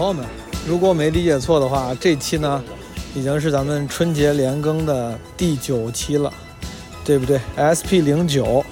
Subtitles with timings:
[0.00, 0.24] 朋友们，
[0.66, 2.64] 如果没理解错的话，这期呢
[3.14, 6.32] 已经是咱们春节连更的第九期了，
[7.04, 8.64] 对不对？SP 零九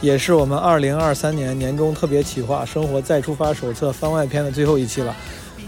[0.00, 5.14] 也是我们二零二三年年终特别企划《生活再出发手册》番外篇的最后一期了，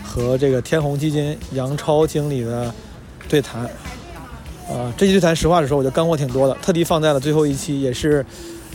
[0.02, 2.75] 和这个天弘基金杨超经理的
[3.29, 3.64] 对谈。
[4.71, 8.25] 啊，这期对谈实话实说，我觉得干货挺多的，特地放在了最后一期，也是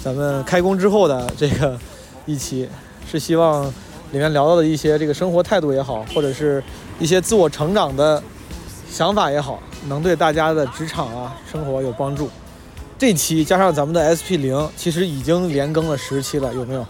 [0.03, 1.75] 咱们开工之后的这个
[2.27, 2.69] 一期，
[3.11, 3.73] 是希望
[4.11, 6.63] 里面聊到的一些这个生活态度也好，或者是
[6.99, 8.21] 一些自我成长的
[8.89, 12.29] 想法也好，能对大家的职场啊生活有帮助。
[12.97, 16.85] 这期加上咱们的 SP 零，其实已经连更了十期了，有没有？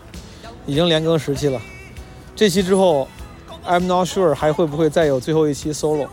[0.65, 1.59] 已经连更十期了。
[2.35, 3.07] 这期之后
[3.65, 6.07] ，I'm not sure 还会不会再有最后一期 solo。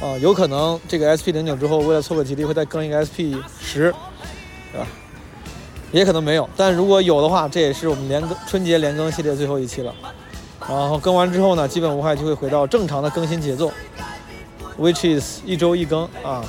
[0.00, 3.94] 啊，有可能这个 SP 零九之后，为了凑个吉利，会再更一个 SP 十，
[4.72, 4.86] 对吧？
[5.92, 9.94] 也可能没有，但如果有的话，这也是我们连更春节连更系列最后一期了。
[10.68, 13.72] 然后更完之后呢，基本无害就会回到正常的更新节奏
[14.78, 16.44] ，which is 一周一更啊，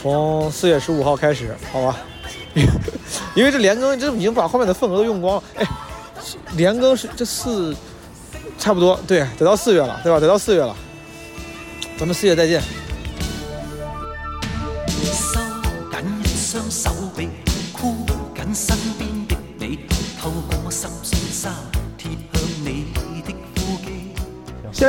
[0.00, 1.96] 从四月十五号开始，好吧？
[3.34, 5.42] 因为这连更这已经把后面的份额都用光了。
[5.56, 5.66] 哎，
[6.56, 7.74] 连更是这四，
[8.58, 10.18] 差不多对，得到四月了，对吧？
[10.18, 10.74] 得到四月了。
[11.96, 12.62] 咱们四月再见。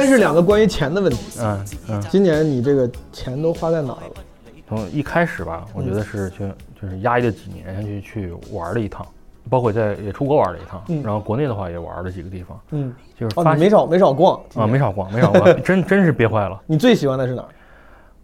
[0.09, 4.23] 是两个关于钱的问题，嗯嗯，今年你这个钱都花在哪儿了？
[4.67, 9.05] 从一开始吧，我觉得是去就是压抑了几年，去去玩了一趟，
[9.49, 14.77] 包括在也出国玩了一趟，嗯然后国内的话也玩了几个地方，嗯，就是哦，发现你没少没少逛啊没。
[14.77, 16.61] 少逛没少逛， 真真是憋坏了。
[16.67, 17.49] 你最喜欢的是哪儿？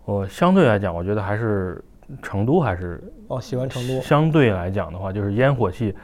[0.06, 1.84] 我相对来讲，我觉得还是
[2.22, 4.00] 成都还是哦，喜欢成都。
[4.02, 5.96] 相对来讲的话，就是烟火气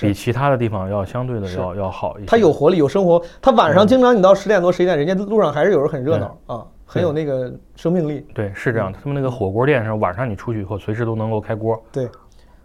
[0.00, 2.26] 比，其他的地方要相对的要要好一些。
[2.26, 3.22] 它有活力，有生活。
[3.40, 8.26] 它晚上嗯经常你到十点多、十一点，人家路上还是有人很热闹啊，很有那个生命力。
[8.34, 11.80] 对是这样的，他们那个火锅店上晚上你出去以后，随时都能够开锅。
[11.90, 12.08] 对，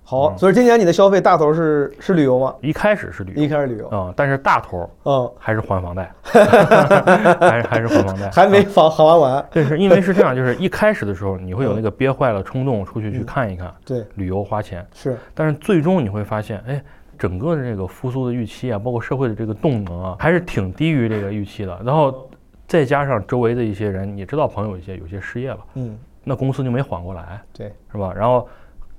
[0.03, 2.53] 好，嗯所以今年你的消费大头是是旅游吗？
[2.61, 9.45] 一开始是旅游一开始旅游，啊、但是大头嗯，还是还房贷，还是还是还房贷，还没啊房好玩完。
[9.51, 16.83] 对，是因为是这样，就是一开始的时候你会有那个憋坏了冲动出去去嗯看一看，对，旅游花钱，是，但是最终你会发现，哎，
[17.21, 21.79] 整个的这个复苏的预期啊，包括社会的这个动能啊，还是挺低于这个预期的。
[21.85, 22.27] 然后
[22.65, 28.11] 再加上周围的一些人，你知道朋友一些有些失业了，嗯，那公司就没缓过来，对，是吧？
[28.11, 28.49] 然后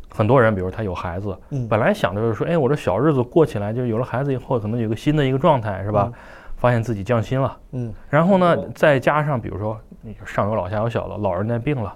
[0.09, 6.09] 很多人，比如他有孩子，嗯，本来想着就是说，哎，我这小日子过起来，就有了孩子以后，可能有个新的一个状态，是吧？
[6.15, 6.19] 嗯
[6.62, 11.93] 发现自己降薪了，嗯，然后呢，再加上比如说你上有老下有小的，老人在病了，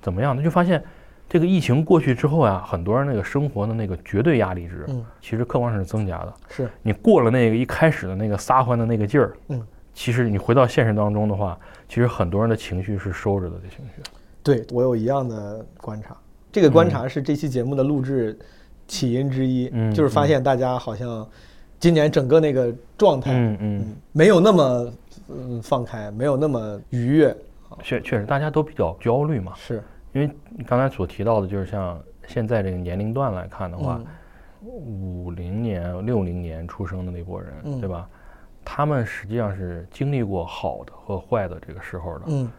[0.00, 0.34] 怎么样？
[0.34, 0.82] 他就发现
[1.28, 6.34] 这个疫情过去之后呀，很多人那个生活的那个绝对压力值，嗯，其实客观上是增加的。
[6.48, 9.62] 是，你过了那个一开始的那个撒欢的那个劲儿，嗯，
[9.92, 14.02] 其实你回到现实当中的话，其实很多人的情绪是收着的，这情绪。
[14.42, 16.16] 对我有一样的观察。
[16.50, 18.36] 这个观察是这期节目的录制
[18.86, 21.28] 起因之一，嗯就是发现大家好像
[21.78, 24.92] 今年整个那个状态，嗯嗯，嗯，没有那么
[25.28, 27.36] 嗯放开，没有那么愉悦，
[27.82, 29.82] 确确实大家都比较焦虑嘛，是，
[30.12, 34.00] 因为你刚才所提到的，就是像现在这个年龄段来看的话
[34.62, 38.08] 嗯，五零年、六零年出生的那波人，嗯对吧？
[38.64, 42.24] 他们实际上是经历过好的和坏的这个时候的。
[42.26, 42.50] 嗯，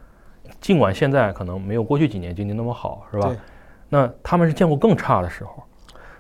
[0.60, 3.36] 尽管现在可能没有过去几年经济那么好，是吧？
[3.90, 5.64] 那他们是见过更差的时候，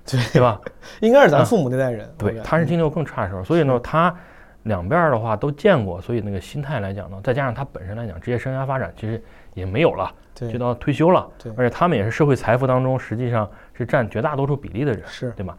[0.05, 0.59] 对对吧？
[1.01, 4.15] 应该是咱父母那代人，我对，他是经历过更差的时候，所以呢，他
[4.63, 9.21] 两边儿的话都见过，所以那个心态来讲呢，再加上他本身来讲，职业生涯发展其实
[9.53, 10.51] 也没有了，对。
[10.51, 11.51] 就到退休了，对。
[11.55, 15.57] 而且他们也是社会财富当中实际上是占绝大多数比例的人，是，对吧？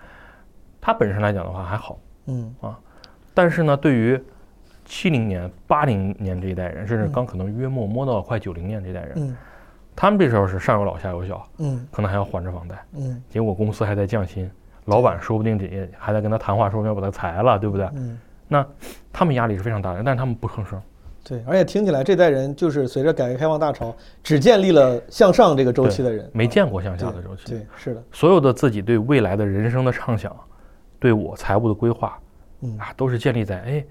[0.81, 2.55] 他本身来讲的话还好，嗯。
[2.61, 2.79] 啊
[3.33, 4.23] 但是呢，对于
[4.85, 7.13] 七零年、八零年这一代人，甚至嗯。
[7.13, 9.37] 刚可能约莫摸到快九零年这一代人，嗯。
[9.97, 11.87] 他们这时候是上有老下有小，嗯。
[11.93, 13.23] 可能还要还着房贷，嗯。
[13.29, 14.51] 结果公司还在降薪，
[14.87, 17.89] 老板说不定也还在跟他谈话，说不定要把他裁了，对不对？
[17.95, 18.19] 嗯，
[18.53, 18.67] 那
[19.13, 20.81] 他们压力是非常大的，但是他们不吭声。
[21.23, 23.95] 对，而且听起来这代人就是随着改革开放大潮，
[24.25, 27.45] 只建立了向上这个周期的人，没见过向下的周期。
[27.47, 30.35] 对，是的，所有的自己对未来的人生的畅想，
[30.99, 32.19] 对我财务的规划
[32.63, 33.85] 嗯啊，都是建立在哎，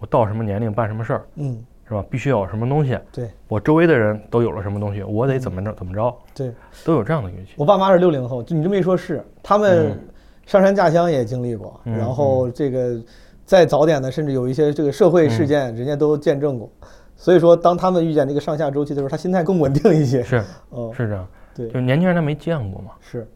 [0.00, 2.02] 我到什么年龄办什么事儿，嗯，是吧？
[2.08, 6.52] 必须要有什么东西，对我周围的人都有了什么东西，我得怎么着怎么着，对。
[6.84, 7.54] 都有这样的预期。
[7.56, 9.98] 我爸妈是六零后，就你这么一说，是他们嗯
[10.46, 12.96] 上山下乡也经历过，嗯然后这个
[13.44, 16.70] 再早点的，甚至有一些这个社会事件，人家都见证过。
[17.16, 20.22] 所以说，当他们遇见这个上下周期的时候，他心态更稳定一些。
[20.22, 20.42] 是
[20.72, 21.66] 嗯， 是这样，对。
[21.68, 22.90] 就，是年轻人他没见过嘛。
[23.00, 23.26] 是。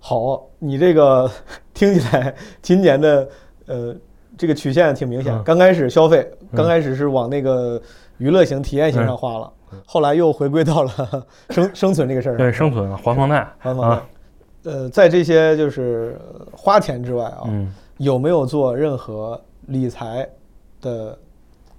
[0.00, 1.30] 好，你这个
[1.74, 3.28] 听起来今年的
[3.66, 3.94] 呃
[4.36, 5.42] 这个曲线挺明显，嗯。
[5.44, 7.80] 刚开始消费，嗯刚开始是往那个
[8.18, 9.52] 娱乐型、体验型上花了，
[9.86, 10.90] 后来又回归到了
[11.50, 12.36] 生生存这个事儿。
[12.36, 14.06] 对，生存还房贷还房贷啊，
[14.64, 20.28] 呃，在这些就是呃花钱之外啊，嗯，有没有做任何理财
[20.80, 21.18] 的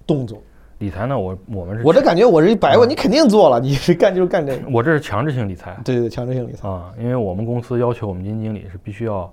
[0.08, 0.42] 动作？
[0.78, 4.70] 理财呢，我我们是我这感觉我是一百万，嗯你肯定做了，你是干就是干这个。
[4.72, 6.70] 我这是强制性理财对对对，强制性理财。
[6.70, 9.30] 啊，因为我们公司要求我们基金经理是必须要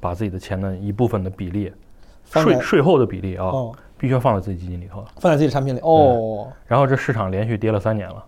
[0.00, 1.72] 把自己的钱的一部分的比例，
[2.24, 5.04] 税税后的比例啊，哦，必须要放在自己基金里头。
[5.20, 5.80] 放在自己产品里。
[5.80, 8.24] 哦，然后这市场连续跌了三年了，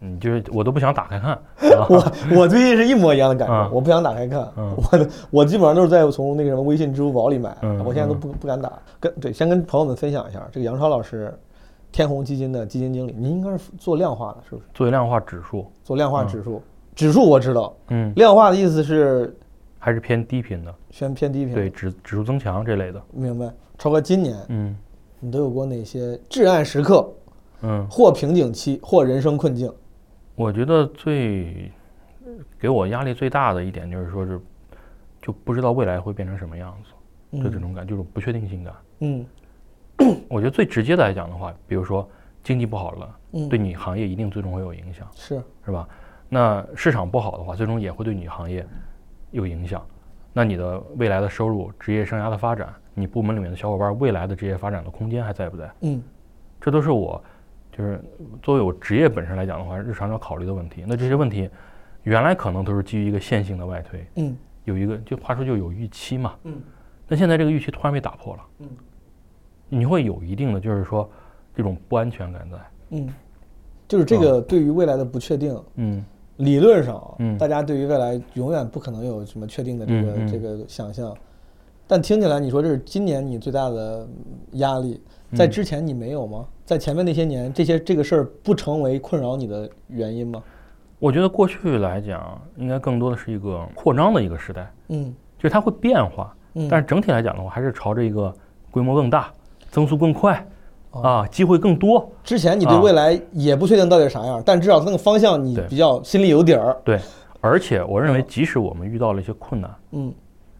[0.00, 1.32] 嗯，就是我都不想打开看。
[1.78, 8.72] 啊、我我最近是一模一样的感啊受，我不想打开看，嗯我的我基本上都是在从那个什么微信、支付宝里买，嗯我现在都不不敢打。
[8.98, 11.32] 跟对，先跟朋友们分享一下，这个杨超老师，
[11.92, 14.62] 天弘基金的基金经理，您应该是做量化的，是不是？
[14.74, 16.62] 做量化指数，做量化指数，
[16.94, 19.36] 指数我知道，嗯，量化的意思是
[19.78, 21.54] 还是偏低频的，偏偏低频。
[21.54, 23.02] 对，指指数增强这类的。
[23.12, 23.50] 明白。
[23.78, 24.76] 超哥，今年嗯
[25.20, 27.06] 你都有过哪些至暗时刻，
[27.62, 29.70] 嗯，或瓶颈期，或人生困境？
[30.40, 31.70] 我觉得最
[32.58, 34.40] 给我压力最大的一点就是说是，
[35.20, 38.74] 就不知道未来会变成什么样子，就这种感，就是不确定性感。
[39.00, 39.26] 嗯
[40.30, 42.08] 我觉得最直接的来讲的话，比如说
[42.42, 45.86] 经济不好了，嗯，对你行业一定最终会有影响，是，是吧？
[46.28, 48.66] 那市场不好的话，最终也会对你行业
[49.32, 49.84] 有影响。
[50.32, 55.70] 那你的未来的收入、职业生涯的发展，你部门里面的小伙伴未来的职业发展的空间还在不在？
[55.82, 56.02] 嗯
[56.60, 57.22] 这都是我
[57.70, 58.02] 就是
[58.42, 60.84] 作为我职业本身来讲的话，日常要考虑的问题。
[60.86, 61.48] 那这些问题
[62.02, 66.34] 原来可能都是基于一个线性的外推，嗯有一个就话说就有预期嘛。
[66.44, 66.60] 嗯
[67.08, 68.68] 那现在这个预期突然被打破了，嗯
[69.68, 71.08] 你会有一定的就是说
[71.54, 72.58] 这种不安全感在。
[72.90, 73.08] 嗯，
[73.88, 76.04] 就是这个对于未来的不确定，嗯
[76.36, 81.14] 理论上大家对于未来永远不可能有什么确定的这个、这个想象，
[81.86, 84.08] 但听起来你说这是今年你最大的
[84.52, 85.00] 压力，
[85.34, 86.48] 在嗯之前你没有吗？
[86.70, 90.40] 在前面那些年，这些这个事儿不成为困扰你的原因吗？
[91.00, 98.32] 我觉得过去来讲，应该更多的是一个扩张的一个时代，嗯就是它会变化，嗯，但是整体来讲的话，还是朝着一个
[98.70, 99.32] 规模更大、
[99.68, 100.46] 增速更快
[100.92, 102.08] 哦啊，机会更多。
[102.22, 106.80] 之前你对啊未来也不确定到底是啥样，但至少那个方向你比较心里有底儿。
[106.84, 107.00] 对，
[107.40, 110.14] 而且我认为，嗯即使我们遇到了一些困难，嗯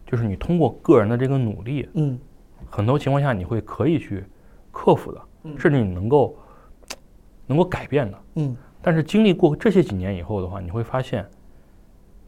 [0.05, 2.19] 就是你通过个人的这个努力，嗯
[2.69, 4.25] 很多情况下你会可以去
[4.73, 5.27] 克服的，嗯
[5.57, 6.37] 甚至你能够
[7.47, 8.17] 能够改变的。
[8.35, 8.55] 嗯。
[8.81, 11.25] 但是经历过这些几年以后的话，你会发现，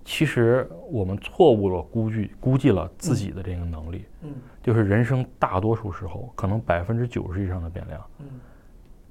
[0.05, 4.31] 其实我们错误了估计估计了自己的这个能力，嗯。
[4.61, 8.25] 就是人生大多数时候，可能百分之九十以上的变量，嗯。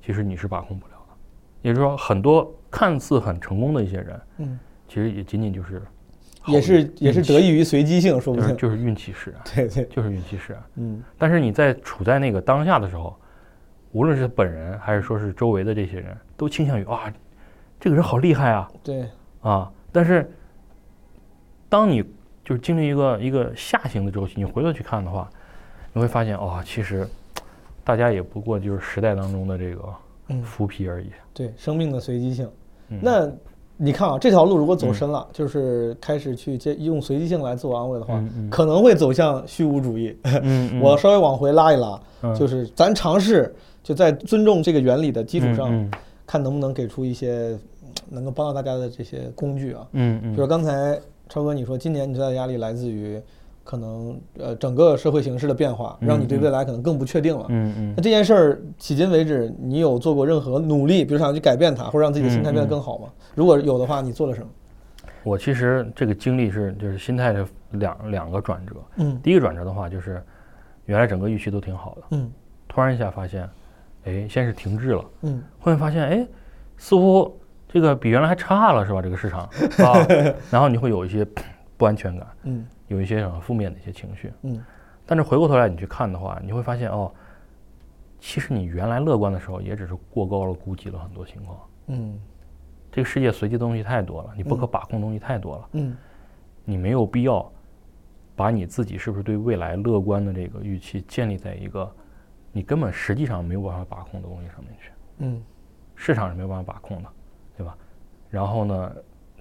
[0.01, 1.15] 其实你是把控不了的。
[1.63, 4.59] 也就是说，很多看似很成功的一些人，嗯，
[4.89, 5.83] 其实也仅仅就是
[6.47, 8.49] 也是也是得益于随机性，说不定。
[8.49, 10.63] 就是就是运气使然，对对，就是运气使然。
[10.77, 11.03] 嗯。
[11.19, 13.17] 但是你在处在那个当下的时候，
[13.93, 17.13] 无论是本人还是说是周围的这些人，都倾向于啊，
[17.79, 19.07] 这个人好厉害啊对，
[19.41, 19.71] 啊！
[19.91, 20.31] 但是
[21.69, 22.03] 当你
[22.45, 25.29] 就是经历一个一个下行的周期，你回头去看的话，
[25.93, 27.07] 你会发现哦，其实
[27.85, 29.83] 大家也不过就是时代当中的这个
[30.29, 31.11] 嗯浮皮而已。
[31.35, 32.49] 对，生命的随机性。
[32.89, 33.31] 嗯那
[33.77, 40.17] 你看啊，这条路如果走深了，就是开始去接用随机性来自我安慰的话，可能会走向虚无主义。
[40.81, 45.91] 我稍微往回拉一拉，嗯就是咱尝试就在尊重这个原理的基础上，嗯
[46.27, 49.87] 看能不能给出一些嗯能够帮到大家的这些工具啊。
[49.93, 50.99] 嗯嗯，比如刚才
[51.29, 53.21] 超哥你说，今年你最大的压力来自于
[53.65, 57.47] 可能呃整个社会形势的变化，让你对未来可能更不确定了。
[57.49, 63.09] 嗯嗯那这件事儿迄今为止，你有做过任何努力，比如想去改变它，或者让自己的心态变得更好吗？
[63.35, 64.49] 如果有的话，你做了什么？
[65.25, 68.75] 我其实这个经历是就是心态的两两个转折。
[68.97, 70.23] 嗯第一个转折的话，就是
[70.87, 72.31] 原来整个预期都挺好的，嗯
[72.69, 73.49] 突然一下发现，
[74.05, 76.27] 哎，先是停滞了，嗯后面发现，哎，
[76.77, 79.01] 似乎这个比原来还差了，是吧？
[79.01, 79.43] 这个市场
[79.85, 80.07] 啊，
[80.51, 81.27] 然后你会有一些
[81.77, 84.33] 不安全感，嗯有一些很负面的一些情绪。
[84.43, 84.63] 嗯
[85.05, 87.13] 但是回过头来你去看的话，你会发现，哦，
[88.19, 91.59] 其实你原来乐观的时候，也只是过高了估计了很多情况。
[91.89, 92.19] 嗯
[92.91, 95.97] 这个世界随机的东西太多了，你不可把控的东西太多了，嗯
[96.65, 97.51] 你没有必要
[98.37, 101.91] 把你自己是不是对未来乐观的这个预期建立在一个
[102.53, 104.91] 你根本实际上没有办法把控的东西上面去。
[105.19, 105.43] 嗯
[105.95, 107.09] 市场是没有办法把控的，
[107.57, 107.77] 对吧？
[108.29, 108.93] 然后呢，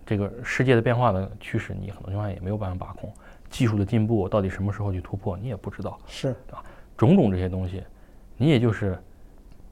[0.05, 3.11] 这个世界的变化的趋势，你很多情况下也没有办法把控。
[3.49, 5.99] 技术的进步到底什么时候去突破，你也不知道。
[6.05, 6.63] 是啊
[6.95, 7.83] 种种这些东西，
[8.37, 8.97] 你也就是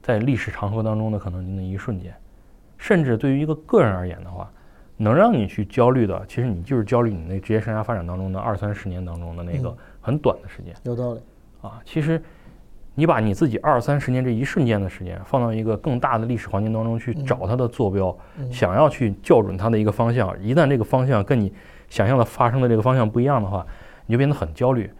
[0.02, 2.14] 在历史长河当中的可能那一瞬间，
[2.76, 4.50] 甚至对于一个个人而言的话，
[4.96, 11.20] 能让你去焦虑的，其实你就是焦虑你那职业生涯发展当中的二三十年当中的那个嗯很短的时间有道理。
[11.62, 11.80] 啊。
[11.84, 12.20] 其实
[12.94, 18.52] 你把你自己二三十年这一瞬间的时间放到一个更大的历史环境当中去找它的坐标，嗯。
[18.52, 21.52] 想要去校准它的一个方向，一旦这个方向跟你
[21.88, 23.66] 想象的发生的这个方向不一样的话，
[24.06, 24.90] 你就变得很焦虑，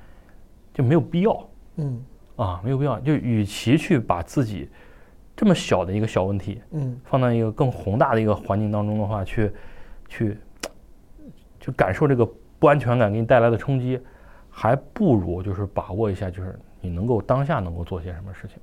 [0.72, 2.02] 就没有必要嗯。
[2.36, 2.98] 啊，没有必要。
[3.00, 4.68] 就与其去把自己
[5.36, 6.98] 这么小的一个小问题嗯。
[7.04, 9.52] 放到一个更宏大的一个环境当中的话，去
[10.08, 10.38] 去
[11.60, 12.26] 去感受这个
[12.58, 14.00] 不安全感给你带来的冲击，
[14.48, 18.56] 还不如就是把握一下，就是你能够当下能够做些什么事情。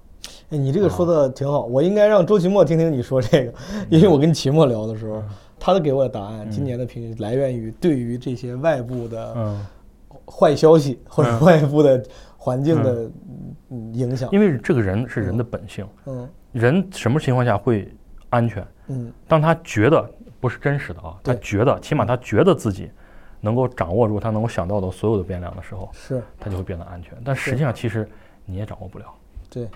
[0.49, 3.53] 哎，你这个说的挺好，我应该让周奇墨听听你说这个，
[3.89, 5.21] 因为我跟奇墨聊的时候，
[5.59, 9.65] 他都给我的答案，今年的评来源于对于这些外部的嗯，
[10.25, 12.03] 坏消息或者嗯外部的
[12.37, 13.09] 环境的
[13.69, 13.93] 嗯。
[13.93, 14.29] 影响。
[14.31, 16.27] 因为这个人是人的本性，嗯。
[16.53, 17.91] 人什么情况下会
[18.29, 18.65] 安全？
[18.87, 19.11] 嗯。
[19.27, 20.09] 当他觉得
[20.39, 22.89] 不是真实的啊，他觉得起码他觉得自己
[23.39, 27.13] 能够掌握住他能够想到的所有的变量的时候，是他就会变得安全。
[27.23, 28.07] 但实际上，其实
[28.45, 29.05] 你也掌握不了，
[29.49, 29.67] 对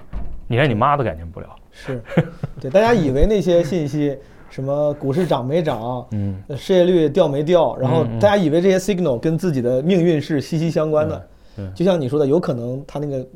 [0.48, 1.48] 你连你妈都改变不了。
[1.72, 2.02] 是，
[2.60, 4.18] 对大家以为那些信息
[4.50, 11.28] 什么股市涨没涨，嗯，呃失业率掉没掉，然后大家以为这些 signal 跟自己的命运是息息相关的。
[11.58, 13.28] 嗯，就像你说的，有可能它那个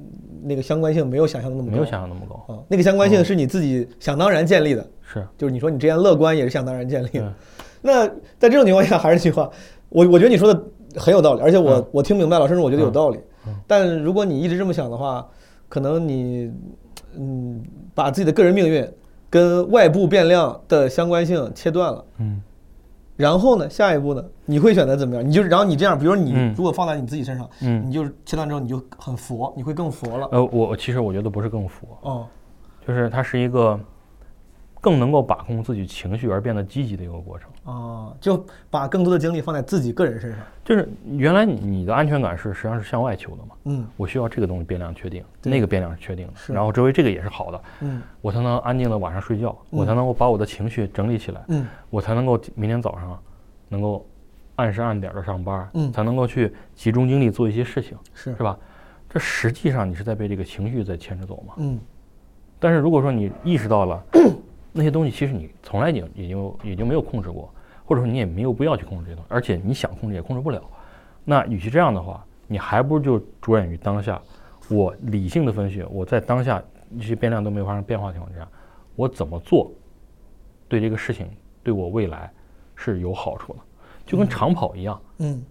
[0.43, 2.53] 那个相关性没有想象的那么高，没有想象那么高。
[2.53, 7.33] 啊，那个相关性是你自己想当然建立的，是，就是你说你之前乐观也是想当然建立的嗯。
[7.81, 8.07] 那
[8.39, 9.49] 在这种情况下，还是那句话，
[9.95, 10.63] 我我觉得你说的
[10.97, 13.17] 很有道理，而且我、嗯我听明白了，甚至我觉得有道理。
[13.47, 15.25] 嗯但如果你一直这么想的话，
[15.69, 16.51] 可能你
[17.15, 18.85] 嗯把自己的个人命运
[19.29, 22.05] 跟外部变量的相关性切断了。
[22.17, 22.41] 嗯
[23.17, 25.25] 然后呢，下一步呢，你会选择怎么样？
[25.25, 30.27] 你就然后你这样，比如说你嗯如果放在你自己身上，嗯你就是切断之后你就很佛，你会更佛了。
[30.33, 32.27] 呃，我其实我觉得不是更佛，哦，
[32.85, 33.79] 就是它是一个
[34.81, 37.49] 更能够把控自己情绪而变得积极的一个过程。
[37.65, 40.39] 哦，就把更多的精力放在自己个人身上。
[40.63, 43.87] 就是原来你你的安全感是实际上是向外求的嘛，嗯。
[43.97, 48.01] 我需要这个东西变量确定，那个变量是确定的，然后周围这个也是好的，嗯。
[48.21, 49.79] 我才能安静的晚上睡觉，嗯。
[49.79, 51.65] 我才能够把我的情绪整理起来，嗯。
[51.89, 53.19] 我才能够明天早上
[53.67, 54.05] 能够
[54.55, 55.91] 按时按点的上班，嗯。
[55.91, 58.35] 才能够去集中精力做一些事情，是。
[58.35, 58.57] 是吧？
[59.09, 61.55] 这实际上你是在被这个情绪在牵着走嘛。
[61.57, 61.79] 嗯。
[62.59, 64.03] 但是如果说你意识到了
[64.77, 67.49] 那些东西，其实你从来也也就也就没有控制过，
[67.85, 70.61] 或者说你也没有必要去控制这些东西，而且你想控制也控制不了。
[71.23, 74.21] 那与其这样的话，你还不如就着眼于当下。
[74.69, 78.47] 我理性的分析，我在当下一些变量都没有发生变化的情况之下，
[78.95, 79.71] 我怎么做
[80.67, 81.29] 对这个事情
[81.63, 82.29] 对我未来
[82.75, 83.59] 是有好处的，
[84.05, 84.99] 就跟长跑一样。
[85.19, 85.41] 嗯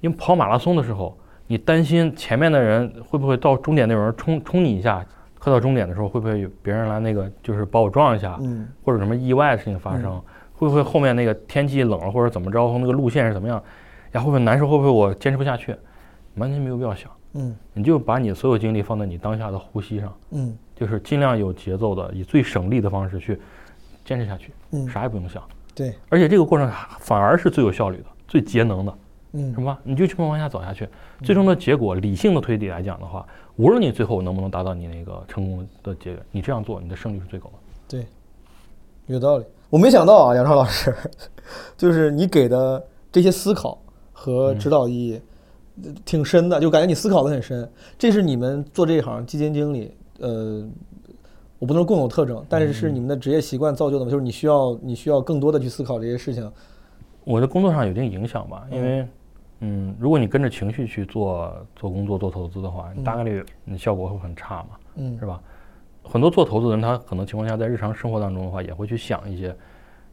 [0.00, 1.18] 因为跑马拉松的时候，
[1.48, 5.04] 你担心前面的人会不会到终点那有人冲冲你一下，
[5.38, 10.20] 快到终点的时候会不会有别人来那个就是把我撞一下，嗯或者什么意外的事情发生，
[10.52, 13.62] 会不会后面那个天气冷了或者怎么着，那个路线是怎么样，
[14.12, 15.74] 呀会不会难受，会不会我坚持不下去，
[16.34, 17.56] 完全没有必要想，嗯。
[17.72, 23.38] 你就把你所有精力放在你当下的呼吸上，嗯就是尽量有节奏的，以最省力的方式去
[24.04, 25.42] 坚持下去，嗯，啥也不用想，
[25.74, 28.92] 对，而且这个过程反而是最有效率的、最节能的。
[29.32, 29.76] 嗯什么？
[29.82, 30.88] 你就这么往下走下去，
[31.22, 37.52] 最终的结果，理性的推理来讲的话，无论你最后能不能达到你那个成功的结果，你这样做，你的胜率是最高的。
[37.88, 38.06] 对，
[39.06, 39.44] 有道理。
[39.70, 40.94] 我没想到啊，杨超老师，
[41.76, 42.82] 就是你给的
[43.12, 43.78] 这些思考
[44.12, 45.20] 和指导意义
[45.84, 47.70] 呃挺深的，就感觉你思考的很深。
[47.98, 50.66] 这是你们做这一行基金经理，呃，
[51.58, 56.50] 我不能说共有特征，但是是你们的职业习惯造就的嘛，就是你需要你需要更多的去思考这些事情。
[57.24, 59.08] 我的工作上有一定影响吧，因为，嗯，
[59.98, 65.40] 如果你跟着情绪去做做工作、做投资的话，你大概率你效果会很差嘛，嗯是吧？
[66.02, 69.54] 很多做投资的人，他可能情况下在日常生活当中的话，也会去想一些，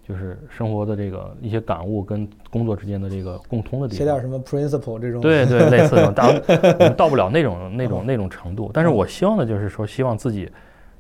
[0.03, 3.97] 就是生活的这个一些感悟跟工作之间的这个共通的地方。
[3.97, 5.21] 写点什么 principle 这种。
[5.21, 6.41] 对对，类似这种， 当然
[6.79, 10.51] 我们到不了那种那种那种程度，但是我希望的就是说，希望自己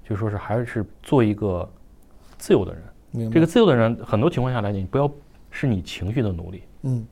[0.07, 1.67] 就说是还是做一个
[2.37, 3.29] 自由的人。
[3.31, 5.11] 这个自由的人，很多情况下来讲，你不要
[5.49, 6.63] 是你情绪的奴隶。
[6.83, 7.05] 嗯，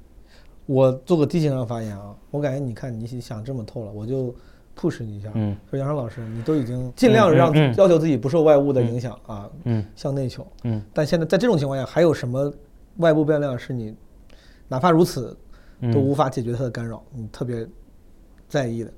[0.66, 4.34] 我做个低情商发言啊，我感觉你看你想这么透了，我就
[4.80, 5.30] push 你一下。
[5.36, 10.46] 嗯说杨超老师，你都已经尽量让嗯嗯嗯要求自己不受外物的影响啊，嗯向内求。
[10.64, 12.52] 嗯但现在在这种情况下，还有什么
[12.98, 13.96] 外部变量是你
[14.68, 15.38] 哪怕如此
[15.92, 17.68] 都无嗯，法解决它的干扰，你特别
[18.48, 18.92] 在意的？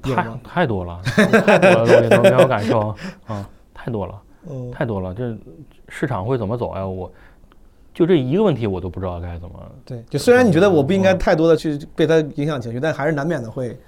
[0.00, 2.94] 太太多了，太多了，东西都没有感受
[3.26, 5.12] 啊，太多了， 嗯，太多了。
[5.12, 5.36] 这
[5.88, 6.86] 市场会怎么走呀？
[6.86, 7.12] 我
[7.92, 9.72] 就这一个问题，我都不知道该怎么。
[9.84, 13.78] 对，就虽然你觉得我不应该嗯太多的去被它影响情绪，但还是难免的会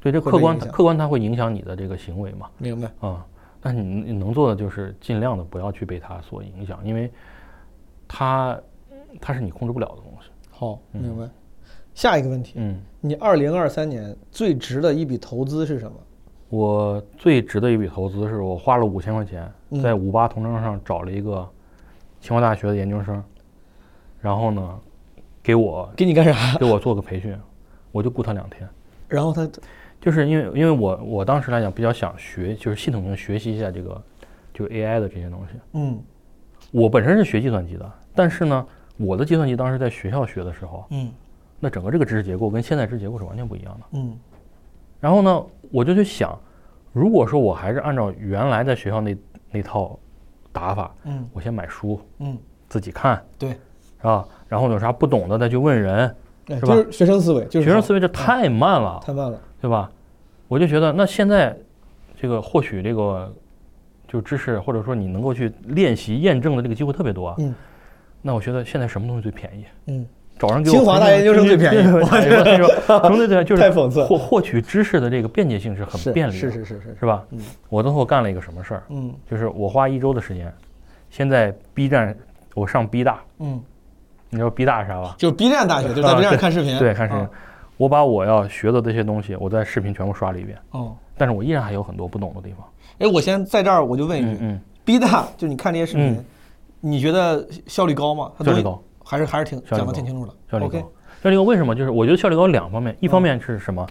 [0.00, 2.48] 对，这客观客观它会影响你的这个行为嘛。
[2.58, 2.90] 明白。
[3.00, 3.24] 啊、
[3.60, 7.10] 但是你你能做的就是尽量的不要去被它所影响，因为
[8.06, 8.60] 它
[9.20, 10.30] 它是你控制不了的东西。
[10.50, 11.28] 好，明白。
[11.94, 15.96] 下一个问题，嗯，你二零二三年最值的一笔投资是什么？
[16.50, 21.48] 我最值的一笔投资是我花了五千块钱嗯在五八同城上找了一个
[22.20, 23.24] 清华大学的研究生，
[24.26, 24.80] 然后呢，
[25.40, 26.32] 给我给你干啥？
[26.58, 27.32] 给我做个培训，
[27.92, 28.68] 我就雇他两天。
[29.06, 29.48] 然后他
[30.00, 34.02] 就是因为因为我我当时来讲比较想学，就是系统性学习一下这个
[34.52, 35.60] 就 AI 的这些东西。
[35.74, 36.02] 嗯
[36.72, 38.66] 我本身是学计算机的，但是呢，
[38.96, 41.12] 我的计算机当时在学校学的时候，嗯
[41.60, 43.86] 那整个这个知识结构跟现在知识结构是完全不一样的。
[43.92, 44.18] 嗯
[44.98, 46.36] 然后呢，我就去想，
[46.92, 49.16] 如果说我还是按照原来在学校那
[49.52, 49.96] 那套
[50.50, 52.36] 打法，嗯我先买书嗯，
[52.68, 53.56] 自己看，对，
[54.06, 54.24] 是吧？
[54.48, 56.14] 然后有啥不懂的再去问人，
[56.48, 59.38] 是吧哎就是学生思维，就是学生思维这太慢了，太慢了。
[59.60, 59.90] 对吧？
[60.48, 61.56] 我就觉得，那现在
[62.20, 63.32] 这个获取这个
[64.06, 67.34] 就知识，或者说你能够去练习验证的这个机会特别多啊。
[67.38, 67.54] 嗯
[68.22, 69.64] 那我觉得现在什么东西最便宜？
[69.86, 70.04] 嗯，
[70.36, 72.68] 找人给我清华大研究生最便宜我跟你说，
[73.00, 73.44] 什么最便宜？
[73.44, 77.24] 就是太讽刺了获获取知识的这个便捷性是很便利的，是是是是，是吧？
[77.30, 78.82] 嗯我最后干了一个什么事儿？
[78.88, 80.52] 嗯就是我花一周的时间，
[81.08, 82.16] 先在 B 站，
[82.54, 83.60] 我上 B 大，嗯，
[84.36, 85.14] 你知道 B 大是啥吧？
[85.18, 87.30] 就是 B 站大学，就是在 B 站看视频，对，看视频啊。
[87.78, 92.66] 我把我要学的这些东西，我在视频全部刷了一遍，哦，但是我依然还有很多不懂的地方。
[92.98, 96.24] 哎，我先在这儿我就问一句嗯嗯，，B 大就你看这些视频嗯，
[96.80, 98.30] 你觉得效率高吗？
[98.44, 100.32] 效率高，还是还是挺讲的挺清楚的。
[100.50, 100.78] 效率高。
[101.22, 101.74] 效率高为什么？
[101.74, 103.86] 就是我觉得效率高两方面，一方面是什么？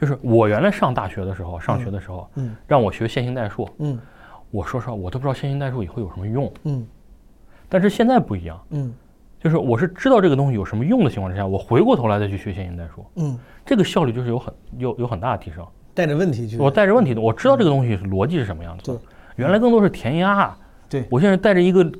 [0.00, 3.98] 就是我原来上大学的时候，上学的时候，嗯让我学线性代数，嗯
[4.50, 6.50] 我说实话，我都不知道线性代数以后有什么用。
[6.64, 6.86] 嗯
[7.68, 8.94] 但是现在不一样，嗯
[9.40, 15.64] 就是我是知道这个东西有什么用的情况之下，我回过头来再去学线性代数，嗯，这个效率就是有很有有很大的提升。
[15.94, 16.56] 带着问题去。
[16.58, 18.98] 我带着问题的，我知道这个东西逻辑是什么样子对。
[19.36, 20.56] 原来更多是填鸭，
[20.88, 21.92] 对我现在带着一个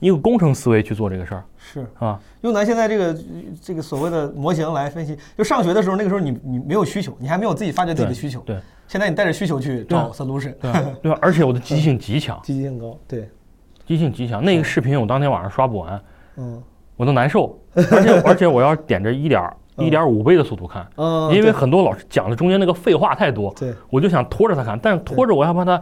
[0.00, 2.20] 一个工程思维去做这个事儿是啊。
[2.42, 3.18] 用咱现在这个
[3.62, 8.40] 这个所谓的模型来分析，就上学的时候，那个时候你你没有需求，你还没有自己发掘自己的需求。
[8.40, 8.58] 对
[8.88, 10.84] 现在你带着需求去找 solution，对吧？
[11.02, 11.18] 对吧？
[11.22, 12.98] 而且我的积极性极强，积极性高。
[13.08, 13.22] 对，
[13.86, 14.44] 积极性极强。
[14.44, 16.02] 那个视频我当天晚上刷不完，
[16.36, 16.62] 嗯
[16.96, 19.42] 我都难受，而且而且我要点着一点
[19.76, 25.72] 一点五倍的速度看，嗯，因为很多老师讲的中间那个废话太多，对我就想拖着他看，但是拖着我还怕他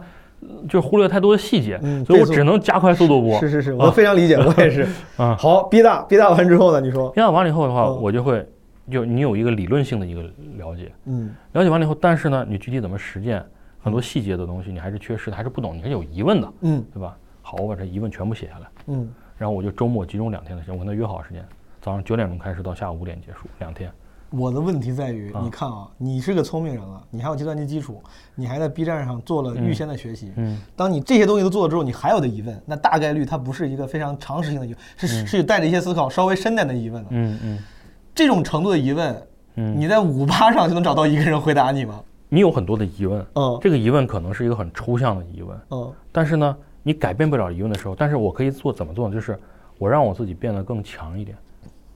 [0.41, 3.37] 呃就是忽略太多的细节，嗯所以我只能加快速度播。
[3.41, 4.87] 是是是，我非常理解，我也是。
[5.17, 6.79] 啊，好，B 大 B 大完之后呢？
[6.79, 8.47] 你说，编导完了以后的话，嗯我就会
[8.89, 10.21] 就你有一个理论性的一个
[10.57, 13.43] 了解，嗯了解完了以后，但是呢，你具体怎么实践，
[13.83, 17.15] 很多细节的东西你还是缺失的，还是不懂，你还是有疑问的，嗯对吧？
[17.41, 21.43] 好，我把这疑问全部写下来，嗯，然后我就周末集中两天的时间，我跟他约好时间，
[21.81, 23.91] 早上九点钟开始到下午五点结束，两天。
[24.29, 28.03] 我的问题在于，啊你看啊，你是个聪明人了，你还有计算机基础，
[28.35, 30.31] 你还在 B 站上做了预先的学习。
[30.35, 37.09] 嗯，当你这些东西都做了之后，你还有的疑问，那大概率它不是一个非常常识性的疑问，是是带着一些思考稍微深点的疑问的。
[37.09, 37.59] 嗯嗯
[38.13, 41.99] 这种程度的疑问，嗯，你在五八上就能找到一个人回答你吗？
[42.29, 49.13] 你有很多的疑问，嗯这个疑问可能是一个很抽象的疑问，嗯但是呢，你改变不了疑问的时候，但是我可以做怎么做呢？
[49.13, 49.37] 就是
[49.77, 51.37] 我让我自己变得更强一点，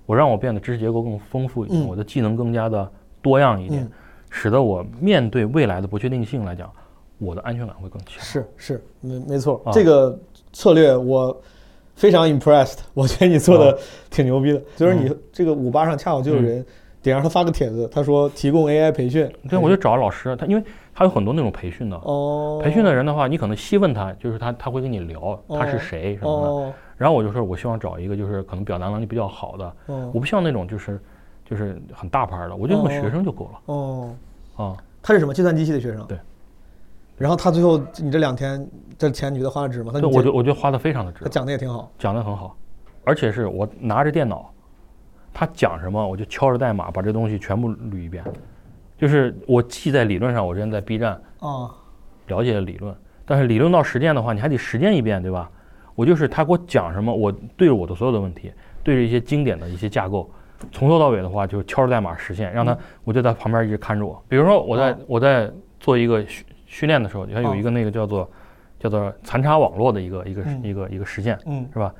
[0.05, 2.89] 我让我变得知识结构更丰富一点，嗯我的技能更加的
[3.21, 3.91] 多样一点，嗯
[4.29, 6.69] 使得我面对未来的不确定性来讲，
[7.19, 8.21] 我的安全感会更强。
[8.23, 10.17] 是是，没没错，啊这个
[10.51, 11.41] 策略我
[11.95, 13.77] 非常 impressed， 我觉得你做的
[14.11, 14.61] 挺牛逼的。
[14.75, 16.65] 就是你这个五八上恰好就有人
[17.01, 20.63] 点上他发个帖子，他说提供 AI 培训，对，我就找老师，他因为
[20.95, 26.47] 他有很多那种培训的，哦，培训的人的话，你可能细问他，就是他他会跟你聊他是谁什么的。
[26.47, 30.97] 哦然后我就说，我希望找一个就是可能表达能力比较好的，哦我不希望那种就是
[31.43, 34.15] 就是很大牌的，我就用个学生就够了哦，
[34.55, 34.77] 啊。
[35.03, 36.07] 他是什么计算机系的学生？
[36.07, 36.17] 对。
[37.17, 38.65] 然后他最后你这两天
[38.97, 39.91] 这钱你觉得花的值吗？
[39.93, 41.91] 他对，我觉得我觉得花的非常的值他，讲的也挺好。
[41.99, 42.55] 讲的很好，
[43.03, 44.49] 而且是我拿着电脑，
[45.33, 48.23] 他讲什么我就敲着代码把这东西全部捋一遍，
[48.97, 51.69] 就是我既在理论上我之前在 B 站啊，
[52.27, 55.49] 了解了理论，但是理论到实践的话，你还得实践一遍，对吧？
[55.95, 58.51] 我就是他给我讲什么，我对着我的所有的问题，
[58.83, 60.29] 对着一些经典的一些架构，
[60.71, 64.21] 从头到尾的话就敲着代码实现，让他我就在旁边一直看着我。
[64.27, 68.29] 比如说我在哦我在做一个训训练的时候，你看有哦一个那个叫做
[68.79, 71.93] 叫做残差网络的一个一个嗯一个一个实践，嗯是吧？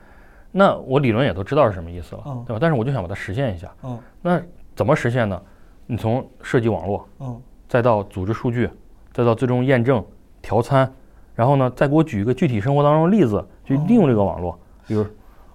[0.52, 2.60] 那我理论也都知道是什么意思了嗯，对吧？
[2.62, 3.70] 但是我就想把它实现一下。
[3.84, 4.42] 嗯那
[4.76, 5.42] 怎么实现呢？
[5.88, 8.70] 你从设计网络，嗯再到组织数据，
[9.12, 10.04] 再到最终验证、
[10.42, 10.92] 调参，
[11.36, 14.58] 然后呢，再给我举一个具体生活当中的例子，去利用这个网络。
[14.88, 15.06] 比如，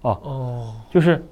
[0.02, 1.24] 哦就是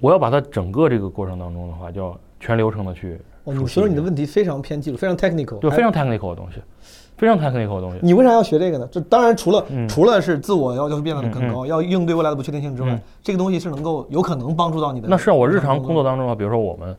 [0.00, 6.60] 我要把它整个这个过程当中的话，就要全流程的去哦，你所以你的问题非常偏技术，非常 technical，对非常 technical 的东西，
[7.16, 7.98] 非常 technical 的东西。
[8.02, 8.88] 你为啥要学这个呢？
[8.90, 15.08] 这当然除了、嗯除了是自我要求变得更嗯高，要应对未来的不确定性之外，嗯这个东西是能够有可能帮助到你的。
[15.08, 16.96] 那是我日常工作当中啊，比如说我们